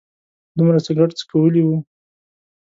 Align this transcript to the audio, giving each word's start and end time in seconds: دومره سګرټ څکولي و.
دومره 0.57 0.79
سګرټ 0.85 1.11
څکولي 1.19 1.61
و. 1.67 1.69